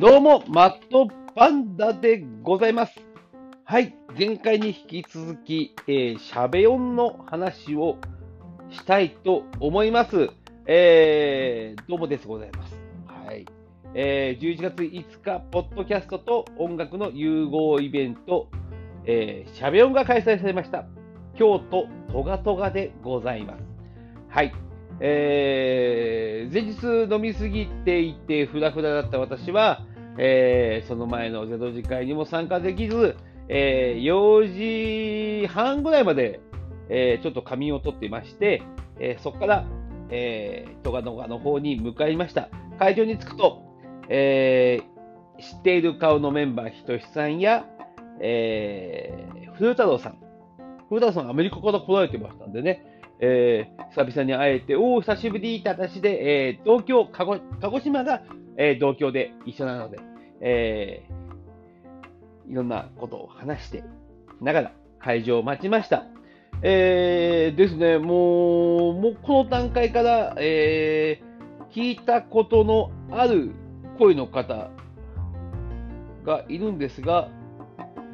[0.00, 3.00] どうも、マットパンダでございます。
[3.64, 7.98] はい、前回に引き続き、えー、シャベオンの話を
[8.70, 10.30] したいと思います。
[10.66, 12.76] えー、どうもですございます。
[13.06, 13.46] はい。
[13.94, 18.48] えー、11月5日、ポッドキャストと音楽の融合イベント、
[19.06, 20.86] えー、シャベオンが開催されました。
[21.36, 23.62] 京都トガトガでございます。
[24.28, 24.52] はい。
[25.00, 26.72] えー、前
[27.08, 29.82] 日飲みすぎていて、ふらふらだった私は、
[30.18, 33.16] えー、その前のゼロ次会にも参加できず、
[33.48, 36.40] えー、4時半ぐらいまで、
[36.88, 38.62] えー、ちょっと仮眠をとっていまして、
[39.00, 39.66] えー、そこから、
[40.10, 42.48] えー、トガトガの方に向かいました。
[42.78, 43.62] 会場に着くと、
[44.08, 47.66] えー、知っている顔のメンバー、ひとしさんや、
[48.20, 50.18] えー、古太郎さん。
[50.88, 52.84] 古太郎さん、アメリカから来られてましたんでね、
[53.20, 58.22] えー、久々に会えて、おお、久しぶりって私で、えー、東京、鹿児鹿児島が、
[58.56, 59.98] えー、同郷で一緒なので、
[60.40, 63.84] えー、いろんなことを話して
[64.40, 66.06] ながら会場を待ちました。
[66.62, 73.52] えー、ですね、もう、もうこの段階から、えー、聞いたことのある
[73.98, 74.70] 声の方
[76.24, 77.28] がいるんですが、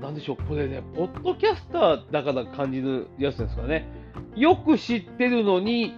[0.01, 3.87] なんでしょう、これね、ポッドキャスターだから感じるやつですかね。
[4.35, 5.95] よく知ってるのに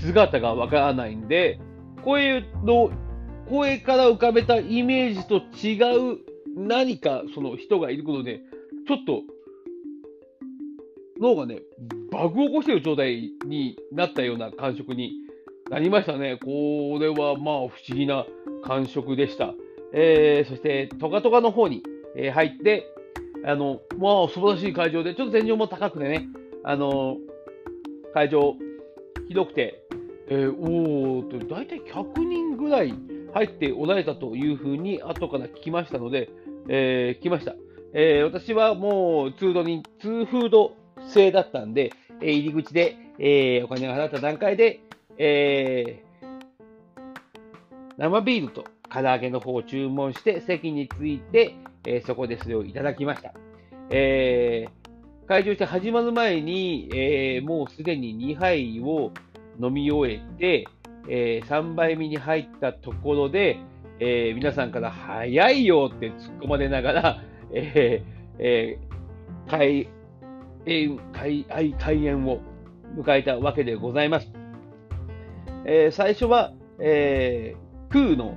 [0.00, 1.60] 姿がわからないんで、
[2.04, 2.90] 声の、
[3.48, 6.18] 声から浮かべたイメージと違う
[6.56, 8.40] 何かその人がいることで、
[8.88, 9.22] ちょっと
[11.20, 11.60] 脳がね、
[12.10, 15.12] バグを起こしてる状態になったような感触に
[15.70, 16.38] なりましたね。
[16.42, 18.26] これはまあ不思議な
[18.64, 19.54] 感触でした。
[19.94, 21.82] えー、そしてトガトガの方に、
[22.16, 22.86] え、入って、
[23.44, 26.28] あの、まあ素晴らしい会場で、ちょっと天井も高くてね、
[26.64, 27.16] あの、
[28.14, 28.56] 会場
[29.28, 29.84] 広くて、
[30.28, 32.94] えー、おーと、大体100人ぐらい
[33.34, 36.30] 入っておられたというふうに後から聞きましたので、
[36.68, 37.54] えー、聞きました。
[37.94, 40.74] えー、私はもう通路に、通フード
[41.08, 44.80] 制だったんで、えー、入り口で、えー、お金が払った段階で、
[45.18, 46.32] えー、
[47.98, 53.32] 生ビールと唐揚げの方を注文して席に着いて、えー、そこでそれをいただきました。
[53.90, 59.10] えー、会場して始まる前に、えー、もうすでに2杯を
[59.60, 60.66] 飲み終えて、
[61.08, 63.58] えー、3杯目に入ったところで、
[63.98, 67.22] えー、皆さんから早いよって突っ込まれながら、
[67.54, 69.88] えーえー、開
[70.66, 72.40] 演開開開演を
[72.96, 74.30] 迎えたわけでございます。
[75.64, 78.36] えー、最初は、えー、クーの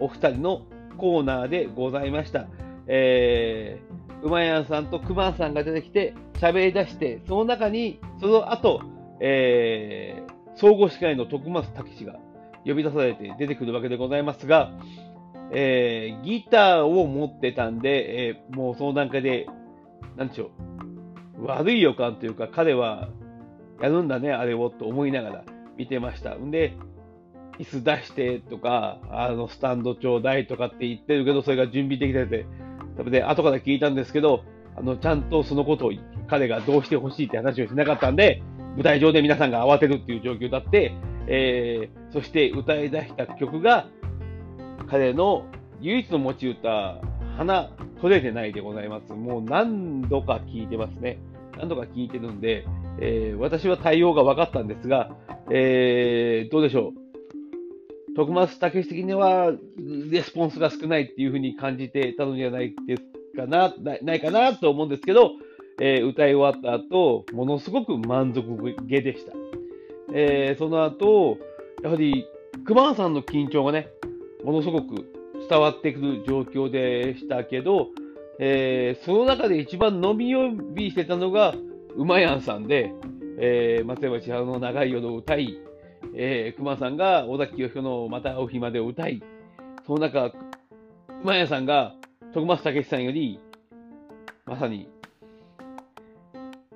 [0.00, 0.62] お二人の
[0.96, 2.46] コーナーでございました。
[2.86, 8.80] えー、馬やんさんとクマさんが出てきて喋り出して、その中に、その後、
[9.20, 12.16] えー、総合司会の徳松武史が
[12.64, 14.72] 呼び出されて出てくるわけでございますが、
[15.52, 19.46] えー、ギターを持ってたんで、えー、もうその段階で、
[20.16, 20.50] なんでしょ
[21.38, 23.08] う、悪い予感というか、彼は
[23.80, 25.44] やるんだね、あれをと思いながら
[25.76, 26.34] 見てました。
[26.34, 26.76] んで、
[27.58, 32.46] 椅子出してとか、あの、スタンドちょうだいとかって言ってるけど、それが準備できてて、
[32.96, 34.44] 多分ね、後から聞いたんですけど、
[34.76, 35.92] あの、ちゃんとそのことを
[36.28, 38.42] 彼がどうしてほしいって話をしなかったんで、
[38.74, 40.94] 舞台上で皆さんが慌てるっていう状況だって、
[41.26, 43.86] えー、そして歌い出した曲が、
[44.88, 45.46] 彼の
[45.80, 47.00] 唯一の持ち歌、
[47.36, 49.12] 花取れてないでございます。
[49.12, 51.18] もう何度か聞いてますね。
[51.56, 52.66] 何度か聞いてるんで、
[53.00, 55.16] えー、私は対応が分かったんですが、
[55.50, 57.03] えー、どうでしょう。
[58.16, 59.52] 徳松武史的には、
[60.10, 63.02] レスポンスが少ないっていうふうに感じてたのではないです
[63.36, 65.32] かな、ないかなと思うんですけど、
[65.80, 68.44] えー、歌い終わった後、ものすごく満足
[68.86, 69.32] げでした。
[70.12, 71.38] えー、その後、
[71.82, 72.26] やはり、
[72.64, 73.88] 熊野さんの緊張がね、
[74.44, 75.04] ものすごく
[75.48, 77.88] 伝わってくる状況でしたけど、
[78.38, 81.54] えー、その中で一番飲み呼びしてたのが、
[81.96, 82.92] 馬やんさんで、
[83.38, 85.58] えー、松山千春の長い夜を歌い、
[86.16, 89.22] えー、熊さんが尾崎清彦のまた会う日までを歌い、
[89.86, 90.32] その中、
[91.22, 91.94] 馬やさんが
[92.32, 93.40] 徳松武さんより、
[94.46, 94.88] まさに、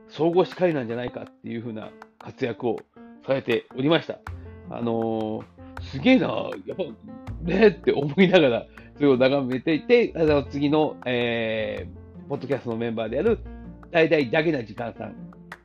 [0.09, 2.77] 総合司会なんじゃないかっていう風な活躍を
[3.27, 4.19] されておりました。
[4.71, 6.85] あのー、すげえな、やっぱ、
[7.43, 8.67] ねって思いながら、
[8.97, 13.39] それを眺めていて、あの次の、えー、ポッドキャストのメンバーである、
[13.93, 15.15] 大々だけな時間さん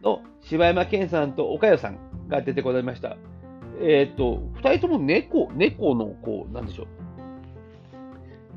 [0.03, 3.17] の柴山健さんと岡代さんが出てこられました。
[3.83, 6.87] えっ、ー、と、二人とも猫、猫の、こう、なんでしょう。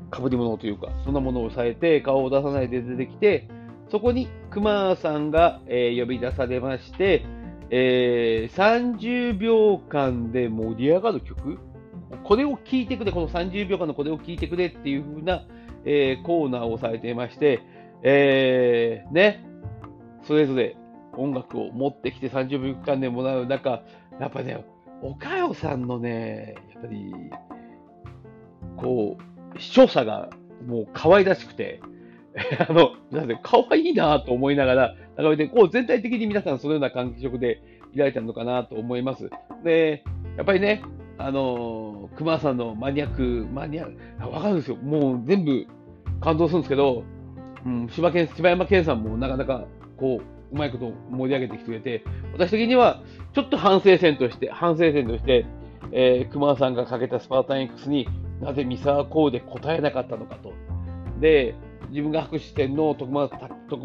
[0.09, 3.49] かぶり物というか、そんなものをされて、顔を出さないで出てきて、
[3.89, 7.25] そこに熊さんが、えー、呼び出されまして、
[7.69, 11.59] えー、30秒間で盛り上がる曲？
[12.23, 15.45] これを聞いてくれ、この30秒間のこれを聞いてくれっていう風な、
[15.83, 17.61] えー、コーナーをされていまして、
[18.03, 19.45] えー、ね、
[20.23, 20.77] それぞれ
[21.13, 23.83] 音楽を持ってきて30秒間でもらう中、
[24.19, 24.65] やっぱね、
[25.01, 27.13] 岡代さんのね、やっぱり、
[28.77, 29.17] こ
[29.55, 30.29] う、視聴者が
[30.65, 31.81] もう可愛らしくて、
[32.67, 37.61] あの、なんで、可愛いなと思いながら、眺めて、こう、全体的に皆さんそのような感触で
[37.95, 39.29] 開いたのかなと思います。
[39.63, 40.03] で、
[40.35, 40.81] やっぱりね、
[41.17, 44.77] あの、熊さんのマニアック、マニアックわかるんですよ。
[44.77, 45.65] もう全部
[46.21, 47.03] 感動するんですけど、
[47.65, 49.65] うん、柴犬柴山健さんもなかなか、
[49.97, 52.03] こう、うまいこと盛り上げてきてくれて、
[52.33, 53.01] 私的には、
[53.33, 55.45] ちょっと反省点として、反省点として、
[55.91, 58.07] えー、熊さんがかけたスパータン X に
[58.41, 60.53] なぜ三沢コーで答えなかったのかと。
[61.19, 61.55] で、
[61.89, 63.11] 自分が博士点の徳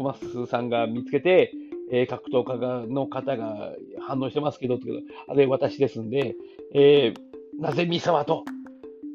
[0.03, 1.53] 松さんが見つけて、
[1.91, 3.71] えー、格闘家がの方が
[4.01, 4.79] 反応してますけど、
[5.27, 6.35] あれ私ですんで、
[6.73, 8.43] えー、なぜ三沢と、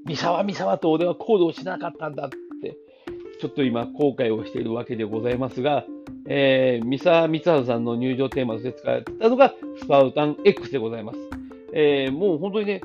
[0.06, 2.30] 三沢三沢と俺は行動しなかったんだ、
[3.40, 5.84] ちょっと今後悔をしているわけでございますが、
[6.28, 11.18] えー、三沢光晴さんの入場テーマとして使われたのがスパウタン X でございます。
[11.72, 12.80] えー、もう本当にね、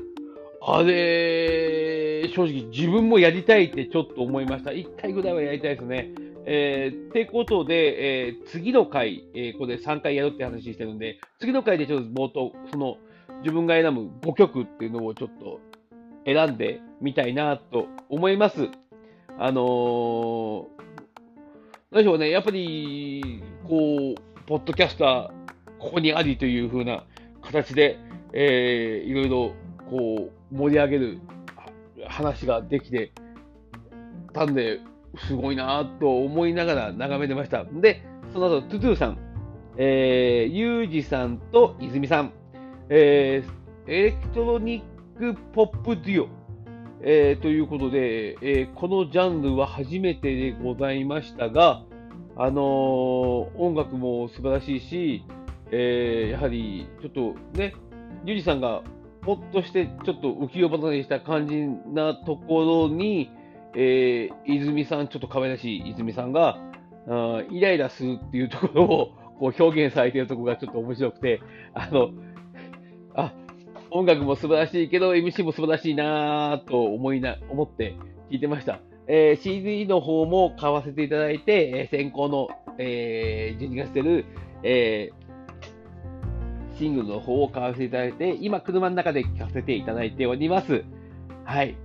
[0.62, 4.70] あれ、正直自分もやりたいってちょっと思いました。
[4.70, 6.10] 1回ぐらいはやりたいですね。
[6.46, 12.96] えー、ってことで、えー、次の回、えー、ここで3回やるって話してるんで、次の回でちょっと冒頭、その
[13.42, 15.60] 自分が選ぶ5曲っていうのをちょっと
[16.26, 18.68] 選んでみたいなと思います。
[19.38, 20.66] あのー、
[21.90, 25.30] 何でしょうね、やっぱり、こう、ポッドキャスター、
[25.78, 27.04] ここにありという風な
[27.42, 27.98] 形で、
[28.32, 29.52] えー、いろいろ、
[29.90, 31.18] こう、盛り上げる
[32.06, 33.12] 話ができて
[34.32, 34.80] たんで、
[35.26, 37.64] すごいなと思いながら眺めてました。
[37.64, 38.02] で、
[38.32, 39.18] その後、トゥトゥさん、
[39.76, 42.32] えー、ユージさんと泉さん、
[42.88, 46.28] えー、エレクトロニックポップデュオ、
[47.06, 51.84] えー、ということで、えー、このジャンルは初めてでございましたが、
[52.34, 55.22] あのー、音楽も素晴らしいし、
[55.70, 57.74] え、やはりちょっとね、
[58.24, 58.82] ユージさんが
[59.22, 63.30] ほっとしてちょっと浮世離れした感じなところに、
[63.76, 66.58] え、泉さん、ちょっと可愛らしい泉さんが、
[67.06, 68.88] あイライラするっていうところを
[69.38, 71.42] こう表現されているところがちょっと面白くて、
[71.74, 72.12] あの、
[73.14, 73.34] あ、
[73.94, 77.94] 音楽も素晴らしいけど、MC も素晴らしいなぁと思いな、思って
[78.28, 78.80] 聞いてました。
[79.06, 82.48] えー、CD の方も買わせていただいて、えー、先行の、
[82.78, 84.24] えー、12月出る、
[84.64, 90.84] えー、シングルの方を買わせていただいて、今車の中で聞かせていただいております。
[91.44, 91.76] はい。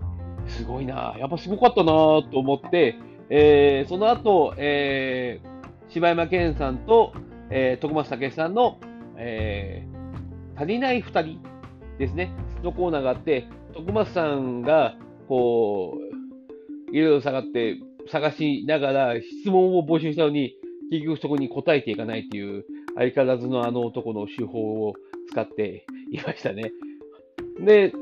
[0.48, 2.96] すごいなやっぱすごかったなと思って、
[3.30, 7.14] えー、その後、えー、柴山健さんと、
[7.52, 8.80] えー、徳松武さんの、
[9.16, 11.40] えー、足りない二人
[12.00, 12.32] ですね、
[12.64, 14.96] のコーナーがあって、徳松さんが、
[15.28, 15.98] こ
[16.92, 20.56] う、いろいろ探って、探しながら質問を募集したのに、
[20.90, 22.66] 結局そこに答えていかないっていう、
[22.96, 24.94] 相変わらずのあの男の手法を
[25.30, 26.72] 使っていましたね。
[27.60, 27.94] で、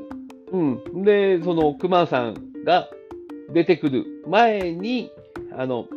[0.51, 1.03] うん。
[1.03, 2.87] で、その熊さんが
[3.51, 5.11] 出てくる前に、
[5.57, 5.87] あの、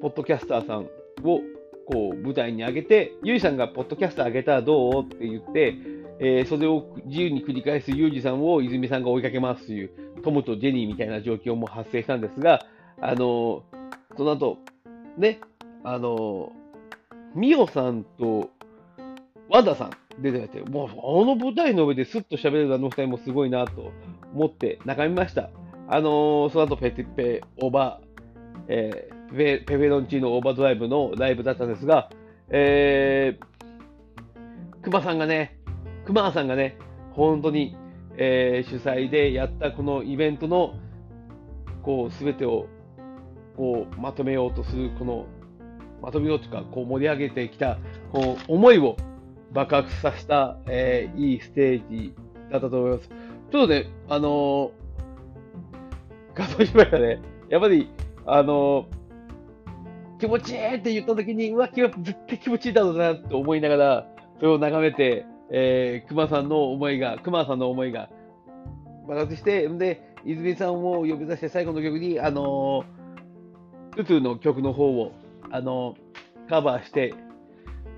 [0.00, 0.88] ポッドキャスターさん
[1.24, 1.40] を
[1.90, 5.02] こう舞台に上げて、ゆいさんがポッドキャスター上げたらどう？
[5.04, 5.74] って言って、
[6.20, 9.90] えー、それを自由に繰り返すユージさんを泉さんが追いかけますという、
[10.22, 12.66] トムとジェニーみたいな状況も発生したんですが、
[13.00, 13.62] あの
[14.16, 14.58] その後、
[15.16, 15.40] ね、
[15.84, 16.52] あの
[17.34, 18.50] ミオさんと
[19.48, 23.92] ワンダさん出てて、もうあの舞台の上ですっと喋れるあの二人もすごいなと
[24.34, 25.48] 思って眺めました。
[25.88, 32.10] あのー、その後ペテペオーバー、えー、ペペペロンチーノオーバードライブのライブだったんですが、
[32.50, 35.58] えー、熊さんがね、
[36.06, 36.78] 熊さんがね、
[37.12, 37.76] 本当に、
[38.16, 40.74] えー、主催でやったこのイベントの、
[41.82, 42.66] こう、すべてを、
[43.56, 45.26] こう、まとめようとする、この、
[46.00, 47.78] まとめようというか、こう盛り上げてきた、
[48.12, 48.96] こう、思いを
[49.52, 52.14] 爆発させた、えー、いいステージ
[52.50, 53.08] だったと思います。
[53.08, 54.70] ちょっとね、あのー、
[56.34, 57.20] 画像しましたね。
[57.48, 57.90] やっぱり、
[58.26, 58.97] あのー、
[60.18, 61.90] 気持ちいいって言った時に、うわ、絶
[62.26, 64.06] 対気持ちいいだろうなと思いながら、
[64.38, 68.10] それを眺めて、えー、熊さんの思いが、熊さんの思いが
[69.06, 75.12] 爆発して、んで、泉さんを呼び出して最後の曲に、あのー、トゥトゥの曲の方を、
[75.50, 77.14] あのー、カバーして、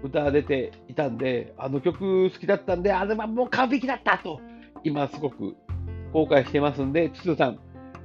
[0.03, 4.41] 歌が出ていたんで、あの曲好きだったんで、あれはもう完璧だったと、
[4.85, 5.57] 今すごく
[6.13, 7.59] 後悔してますんで、つつさん、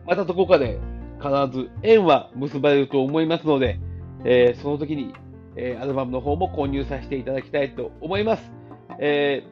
[0.06, 0.80] またどこかで
[1.20, 3.80] 必ず縁は結ばれると思いますので、
[4.26, 5.14] えー、その時に、
[5.56, 8.52] えー、アルバムの方も購入させていただきたいと思います。
[9.00, 9.44] え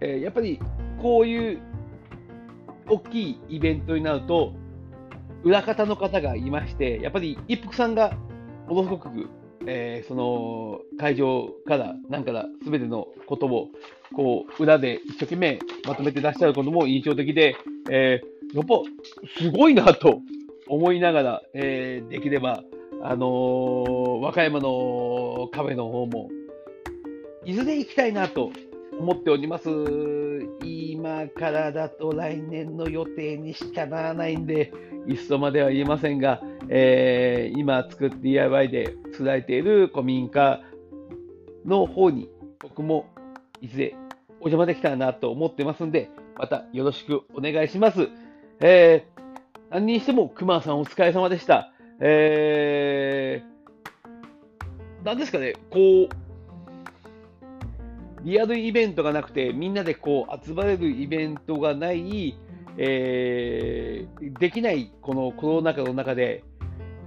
[0.00, 0.60] えー、やっぱり
[1.00, 1.60] こういう
[2.88, 4.52] 大きいイベントになると、
[5.42, 8.16] 裏方の方がいまして、やっぱり一服さんが
[8.68, 9.28] ものすごく、
[9.66, 13.68] えー、その会場からなんからすべてのことを
[14.14, 17.56] こう裏で一生懸命まとめて出しゃることも印象的で、
[17.90, 18.82] えー、やっぱ
[19.38, 20.20] すごいなと
[20.68, 22.62] 思いながら、えー、できれば、
[23.02, 26.30] あのー、和歌山のカフェの方も
[27.44, 28.50] いずれ行きたいなと
[28.98, 29.68] 思っております。
[30.64, 34.72] 今からだと来年の予定にしかならないんで、
[35.08, 40.60] いっそまでは言えませんが、えー、今作って DIY で作られている古民家
[41.64, 42.28] の方に
[42.60, 43.06] 僕も
[43.60, 43.96] いずれ
[44.40, 48.08] お邪魔できたらなと思ってますんで、またよろしくお願いします。
[48.60, 49.21] えー、
[49.72, 51.72] 何にしても熊さんお疲れ様でした。
[51.98, 56.08] えー、なんですかね、こう、
[58.22, 62.38] リアルイベントがなくて、みんなでこう集まれるイベントがない、
[62.76, 66.44] えー、できないこのコロナ禍の中で、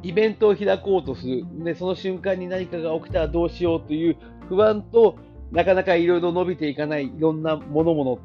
[0.02, 4.18] イベントを開こうとする、でその瞬間に何かが起きたらどうしようという
[4.50, 5.20] 不安と、
[5.52, 8.20] なかなかいろいろ伸びていかない、いろんなものもの、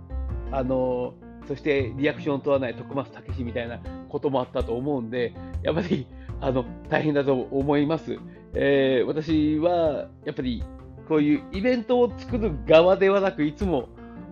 [0.51, 1.13] あの
[1.49, 6.07] そしてリアクションを取らない徳松武史みたいなこともあったと思うんで、やっぱり
[6.41, 8.19] あの大変だと思います。
[8.55, 10.63] えー、私はやっぱり
[11.09, 13.89] こういうイベントを作る側ではなく、いつも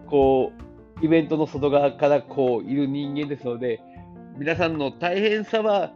[0.06, 0.52] こ
[1.00, 3.80] うイベントの外側からこういる人間ですので、
[4.36, 5.92] 皆さんの大変さは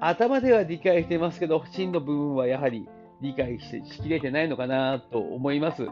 [0.00, 2.88] 頭では理解してますけど、真の部分はやはり
[3.20, 5.86] 理解ししきれてないのかなと思います。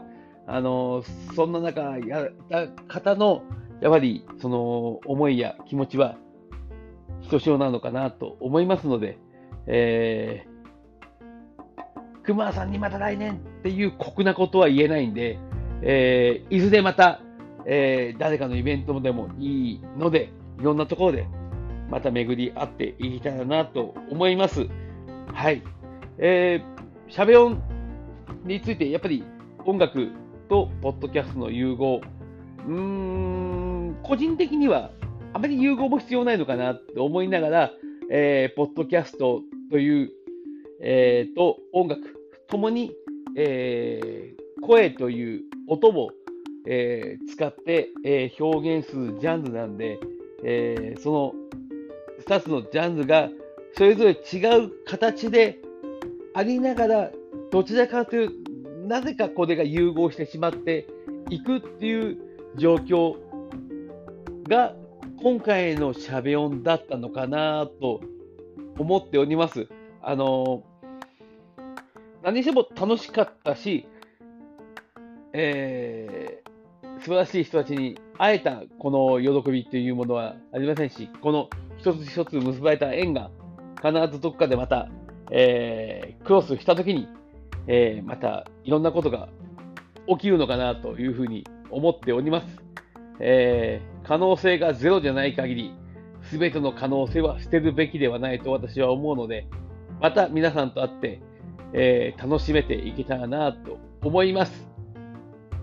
[0.45, 1.03] あの
[1.35, 3.43] そんな中、やった方の
[3.83, 6.15] やはりその思いや気持ちは
[7.21, 9.19] ひとしおなのかなと思いますので、
[9.67, 10.53] えー
[12.23, 15.37] 熊さんにまた来年っていう酷なことは言えないんで、
[15.81, 17.19] えー、いずれまた、
[17.65, 21.27] えー、誰かのイベントでもいいので、いろんなところで
[21.89, 24.67] また巡り合っていきたいなと思います。
[25.33, 25.61] はい。
[26.17, 27.61] えー、しゃべ音
[28.45, 29.25] について、やっぱり
[29.65, 30.09] 音楽
[30.49, 31.99] とポッドキャストの融合、
[32.65, 33.72] うーん、
[34.03, 34.91] 個人的には
[35.33, 37.71] あまり融合も必要ないのかなと思いながら、
[38.11, 40.11] えー、ポッドキャストという
[40.85, 42.01] えー、と音楽
[42.49, 42.91] ともに、
[43.37, 46.11] えー、声という音を、
[46.67, 49.97] えー、使って、えー、表現するジャンルなんで、
[50.43, 51.33] えー、その
[52.27, 53.29] 2つのジャンルが
[53.77, 55.59] それぞれ違う形で
[56.35, 57.11] ありながら
[57.49, 60.85] どちらかというなぜかこれが融合してしまって
[61.29, 62.17] いくっていう
[62.57, 63.15] 状況
[64.47, 64.75] が
[65.21, 68.01] 今回のしゃべ音だったのかなと
[68.77, 69.67] 思っております。
[70.01, 70.63] あの
[72.23, 73.85] 何にしても楽しかったし、
[75.33, 83.29] えー、素晴らしい人たちに会えたこの喜びというものはありませんし、この一つ一つ結ばれた縁が
[83.81, 84.89] 必ずどこかでまた、
[85.31, 87.07] えー、クロスしたときに、
[87.67, 89.29] えー、またいろんなことが
[90.07, 92.62] 起きるのかなというふうに思っております。
[93.19, 95.73] えー、可能性がゼロじゃない限り、
[96.23, 99.47] すべての可能性は捨てるべきではないと私は思うので、
[100.01, 101.21] また皆さんと会って、
[101.73, 104.67] えー、楽しめていけたらなと思います。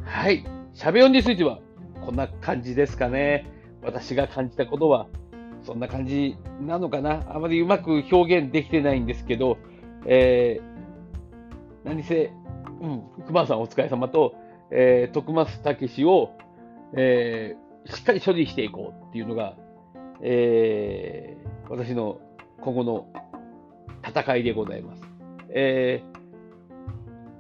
[0.05, 0.45] はい。
[0.73, 1.61] しゃべ音については、
[2.05, 3.47] こんな感じですかね。
[3.83, 5.07] 私が感じたことは、
[5.63, 7.23] そんな感じなのかな。
[7.35, 9.59] あまりうまく表現できてないんですけど、
[10.07, 12.33] えー、何せ、
[12.81, 14.35] うん、熊さんお疲れ様と、
[14.71, 16.33] えー、徳松武を、
[16.97, 19.55] えー、しっかり処理していこうっていうのが、
[20.23, 22.21] えー、私の
[22.61, 23.07] 今後の
[24.07, 25.03] 戦いでございます。
[25.55, 26.03] え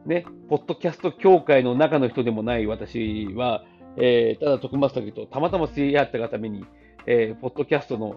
[0.06, 3.64] ー、ね、ポッドキャスト協会の中の人でもない私は、
[3.96, 6.64] えー、ただ徳松武とたまたま知り合ったがために、
[7.06, 8.16] えー、ポッドキャストの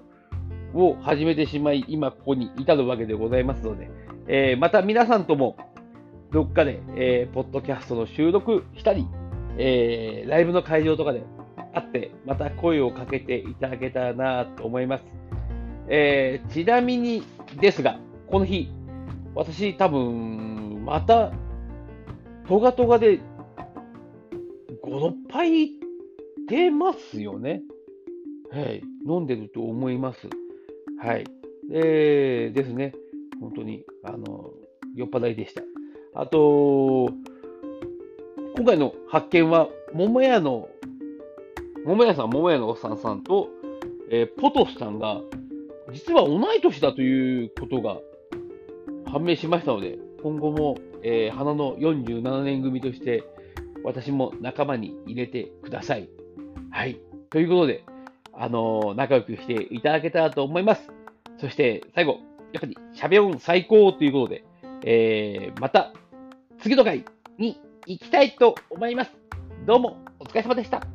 [0.74, 3.90] を始めてしまい、今ここに至るわけでございますので、
[4.28, 5.56] えー、また皆さんとも
[6.32, 9.08] どっかで、えー、ポッドキャストの収録したり、
[9.58, 11.24] えー、ライブの会場とかで
[11.74, 15.04] 会って、また声をかけていただけたらなと思います。
[15.88, 17.24] えー、ちなみに
[17.60, 18.70] ですが、この日、
[19.36, 21.32] 私多分、また、
[22.48, 23.20] トガトガで、
[24.84, 25.72] 5、6杯
[26.48, 27.62] 出ますよね。
[28.52, 28.84] はい。
[29.08, 30.30] 飲んでると思います。
[31.00, 31.26] はい。
[31.72, 32.94] えー、ですね。
[33.40, 34.52] 本当に、あの、
[34.96, 35.64] 酔っ払いでした。
[36.14, 37.10] あと、
[38.64, 40.70] 今回の発見は、桃屋の、
[41.84, 43.50] 桃屋さん、桃屋のおっさんさんと、
[44.10, 45.20] えー、ポトフさんが、
[45.92, 47.98] 実は同い年だということが
[49.12, 53.26] 判明しましたので、今後も、えー、花の47年組として、
[53.84, 56.08] 私も仲間に入れてください。
[56.72, 57.02] はい。
[57.32, 57.84] ということで、
[58.32, 60.90] あのー、仲良くしていただけたらと思います。
[61.38, 62.20] そして、最後、
[62.54, 64.46] やっぱり、しゃべ音最高ということで、
[64.86, 65.92] えー、また、
[66.60, 67.04] 次の回
[67.38, 69.12] にいきたいと思います。
[69.66, 70.93] どうもお疲れ様でした。